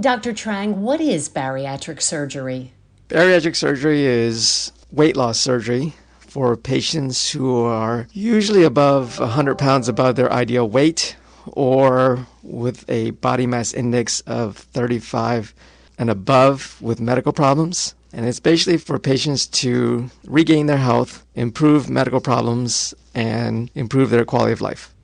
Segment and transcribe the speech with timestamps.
[0.00, 0.32] Dr.
[0.32, 2.72] Trang, what is bariatric surgery?
[3.10, 10.16] Bariatric surgery is weight loss surgery for patients who are usually above 100 pounds above
[10.16, 11.16] their ideal weight
[11.48, 15.52] or with a body mass index of 35
[15.98, 17.94] and above with medical problems.
[18.10, 24.24] And it's basically for patients to regain their health, improve medical problems, and improve their
[24.24, 24.94] quality of life.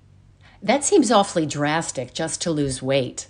[0.62, 3.28] That seems awfully drastic just to lose weight.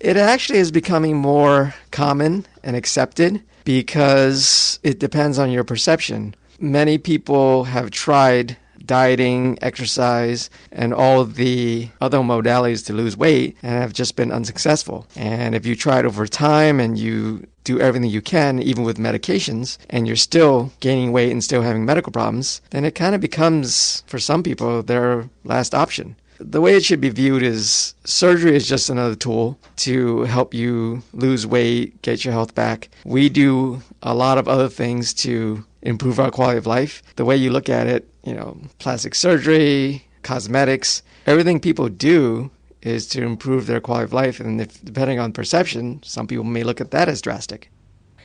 [0.00, 6.36] It actually is becoming more common and accepted because it depends on your perception.
[6.60, 13.72] Many people have tried dieting, exercise, and all the other modalities to lose weight and
[13.82, 15.06] have just been unsuccessful.
[15.16, 18.98] And if you try it over time and you do everything you can, even with
[18.98, 23.20] medications, and you're still gaining weight and still having medical problems, then it kind of
[23.20, 26.16] becomes, for some people, their last option.
[26.40, 31.02] The way it should be viewed is surgery is just another tool to help you
[31.12, 32.88] lose weight, get your health back.
[33.04, 37.02] We do a lot of other things to improve our quality of life.
[37.16, 42.50] The way you look at it, you know, plastic surgery, cosmetics, everything people do
[42.82, 44.38] is to improve their quality of life.
[44.38, 47.70] And if, depending on perception, some people may look at that as drastic.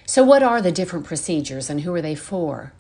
[0.06, 2.74] So, what are the different procedures and who are they for?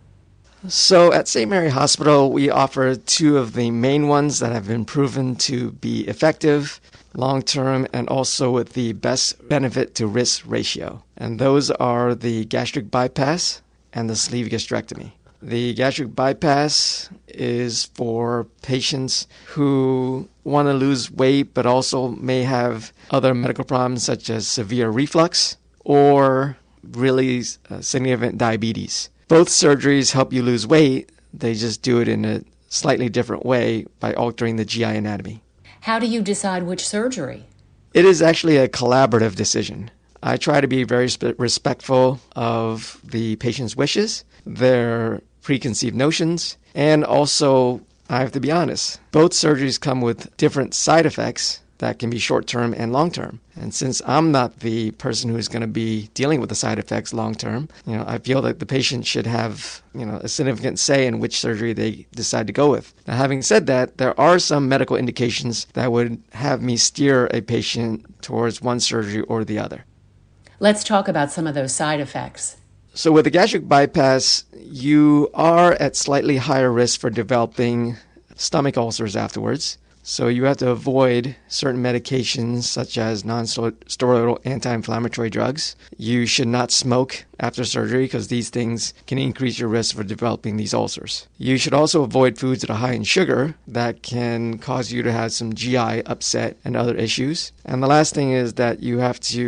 [0.69, 1.50] So at St.
[1.50, 6.08] Mary Hospital, we offer two of the main ones that have been proven to be
[6.08, 6.80] effective
[7.14, 11.03] long term and also with the best benefit to risk ratio.
[11.17, 13.61] And those are the gastric bypass
[13.92, 15.11] and the sleeve gastrectomy.
[15.42, 22.94] The gastric bypass is for patients who want to lose weight but also may have
[23.11, 26.55] other medical problems such as severe reflux or
[26.89, 29.09] really uh, significant diabetes.
[29.28, 33.86] Both surgeries help you lose weight, they just do it in a slightly different way
[34.00, 35.44] by altering the GI anatomy.
[35.82, 37.46] How do you decide which surgery?
[37.94, 39.92] It is actually a collaborative decision.
[40.22, 47.82] I try to be very respectful of the patient's wishes, their preconceived notions, and also,
[48.10, 52.20] I have to be honest, both surgeries come with different side effects that can be
[52.20, 53.39] short term and long term.
[53.56, 57.14] And since I'm not the person who's going to be dealing with the side effects
[57.14, 60.80] long term, you know, I feel that the patient should have, you know, a significant
[60.80, 62.94] say in which surgery they decide to go with.
[63.08, 67.42] Now, having said that, there are some medical indications that would have me steer a
[67.42, 69.86] patient towards one surgery or the other.
[70.60, 72.58] Let's talk about some of those side effects.
[72.94, 77.98] So, with the gastric bypass, you are at slightly higher risk for developing
[78.36, 79.78] stomach ulcers afterwards.
[80.05, 85.77] So you have to avoid certain medications such as non-steroidal anti-inflammatory drugs.
[85.97, 90.58] You should not smoke after surgery because these things can increase your risk for developing
[90.58, 91.27] these ulcers.
[91.37, 95.11] You should also avoid foods that are high in sugar that can cause you to
[95.11, 97.53] have some GI upset and other issues.
[97.64, 99.39] And the last thing is that you have to,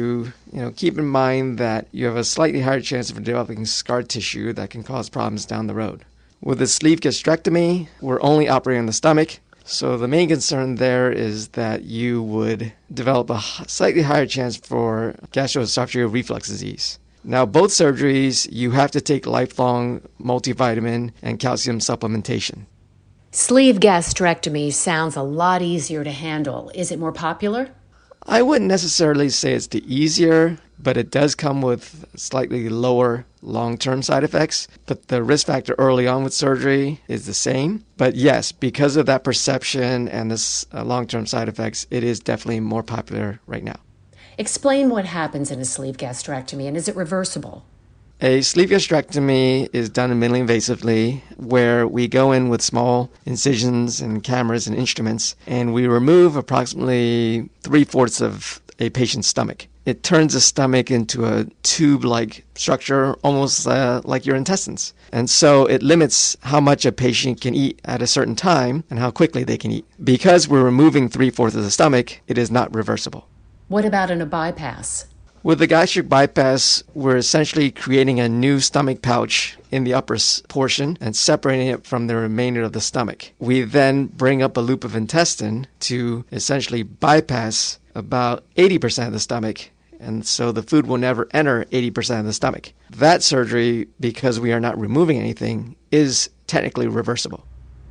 [0.54, 4.04] you know, keep in mind that you have a slightly higher chance of developing scar
[4.04, 6.06] tissue that can cause problems down the road.
[6.42, 9.40] With the sleeve gastrectomy, we're only operating on the stomach.
[9.68, 15.16] So the main concern there is that you would develop a slightly higher chance for
[15.32, 17.00] gastroesophageal reflux disease.
[17.24, 22.68] Now, both surgeries, you have to take lifelong multivitamin and calcium supplementation.
[23.32, 26.72] Sleeve gastrectomy sounds a lot easier to handle.
[26.76, 27.72] Is it more popular?
[28.28, 33.78] I wouldn't necessarily say it's the easier, but it does come with slightly lower long
[33.78, 34.68] term side effects.
[34.86, 37.86] But the risk factor early on with surgery is the same.
[37.98, 42.20] But yes, because of that perception and this uh, long term side effects, it is
[42.20, 43.78] definitely more popular right now.
[44.38, 47.66] Explain what happens in a sleeve gastrectomy and is it reversible?
[48.22, 54.24] A sleeve gastrectomy is done minimally invasively, where we go in with small incisions and
[54.24, 59.68] cameras and instruments, and we remove approximately three fourths of a patient's stomach.
[59.86, 64.94] It turns the stomach into a tube like structure, almost uh, like your intestines.
[65.12, 68.98] And so it limits how much a patient can eat at a certain time and
[68.98, 69.86] how quickly they can eat.
[70.04, 73.28] Because we're removing three fourths of the stomach, it is not reversible.
[73.68, 75.06] What about in a bypass?
[75.46, 80.18] With the gastric bypass, we're essentially creating a new stomach pouch in the upper
[80.50, 83.32] portion and separating it from the remainder of the stomach.
[83.38, 89.20] We then bring up a loop of intestine to essentially bypass about 80% of the
[89.20, 89.70] stomach.
[90.00, 92.74] And so the food will never enter 80% of the stomach.
[92.90, 97.46] That surgery, because we are not removing anything, is technically reversible.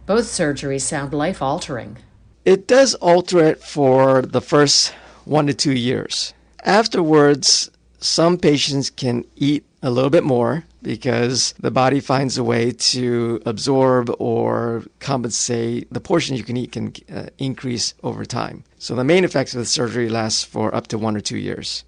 [0.07, 1.97] Both surgeries sound life altering.
[2.45, 4.93] It does alter it for the first
[5.25, 6.35] one to two years.
[6.63, 12.71] Afterwards, some patients can eat a little bit more because the body finds a way
[12.71, 15.93] to absorb or compensate.
[15.93, 18.65] The portion you can eat can uh, increase over time.
[18.79, 21.85] So the main effects of the surgery last for up to one or two years.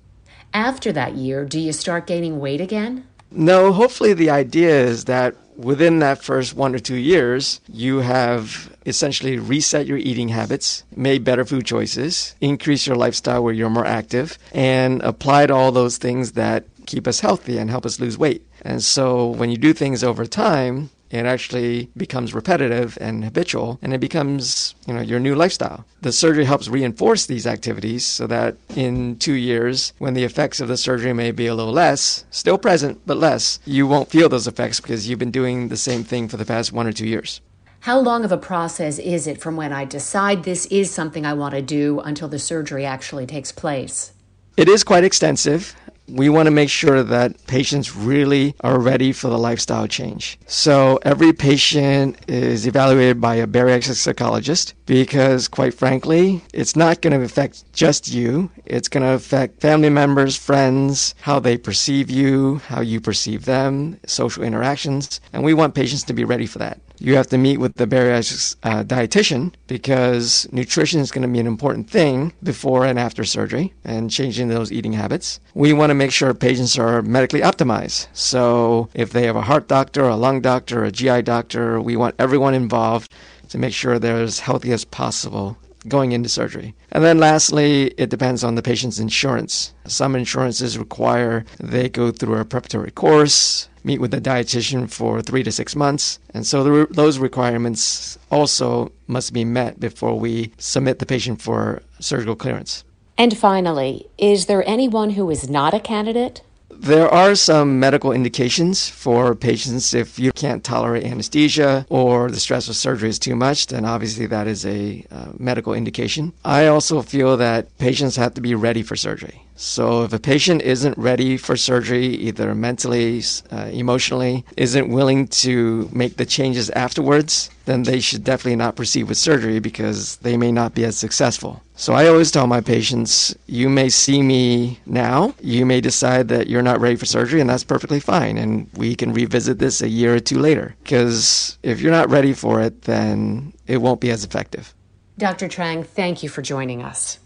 [0.54, 3.06] After that year, do you start gaining weight again?
[3.30, 8.74] No, hopefully the idea is that within that first one or two years, you have
[8.84, 13.86] essentially reset your eating habits, made better food choices, increase your lifestyle where you're more
[13.86, 18.46] active, and applied all those things that keep us healthy and help us lose weight.
[18.62, 23.92] And so when you do things over time, it actually becomes repetitive and habitual and
[23.92, 25.84] it becomes you know your new lifestyle.
[26.02, 30.68] The surgery helps reinforce these activities so that in two years when the effects of
[30.68, 34.46] the surgery may be a little less still present but less you won't feel those
[34.46, 37.40] effects because you've been doing the same thing for the past one or two years.
[37.80, 41.34] How long of a process is it from when I decide this is something I
[41.34, 44.12] want to do until the surgery actually takes place?
[44.56, 45.76] It is quite extensive
[46.08, 50.38] we want to make sure that patients really are ready for the lifestyle change.
[50.46, 57.18] So every patient is evaluated by a bariatric psychologist because, quite frankly, it's not going
[57.18, 58.50] to affect just you.
[58.64, 63.98] It's going to affect family members, friends, how they perceive you, how you perceive them,
[64.06, 66.80] social interactions, and we want patients to be ready for that.
[66.98, 71.38] You have to meet with the bariatric uh, dietitian because nutrition is going to be
[71.38, 75.40] an important thing before and after surgery and changing those eating habits.
[75.54, 78.08] We want to make sure patients are medically optimized.
[78.12, 82.14] So if they have a heart doctor, a lung doctor, a GI doctor, we want
[82.18, 83.12] everyone involved
[83.50, 85.56] to make sure they're as healthy as possible
[85.88, 86.74] going into surgery.
[86.90, 89.72] And then lastly, it depends on the patient's insurance.
[89.86, 95.42] Some insurances require they go through a preparatory course, meet with a dietitian for three
[95.44, 96.18] to six months.
[96.34, 101.82] And so the, those requirements also must be met before we submit the patient for
[102.00, 102.84] surgical clearance.
[103.16, 106.42] And finally, is there anyone who is not a candidate?
[106.68, 112.68] There are some medical indications for patients if you can't tolerate anesthesia or the stress
[112.68, 116.34] of surgery is too much, then obviously that is a uh, medical indication.
[116.44, 119.45] I also feel that patients have to be ready for surgery.
[119.56, 125.88] So if a patient isn't ready for surgery, either mentally, uh, emotionally, isn't willing to
[125.92, 130.52] make the changes afterwards, then they should definitely not proceed with surgery because they may
[130.52, 131.62] not be as successful.
[131.74, 136.48] So I always tell my patients, you may see me now, you may decide that
[136.48, 138.36] you're not ready for surgery, and that's perfectly fine.
[138.36, 140.76] And we can revisit this a year or two later.
[140.82, 144.74] Because if you're not ready for it, then it won't be as effective.
[145.18, 145.48] Dr.
[145.48, 147.18] Trang, thank you for joining us.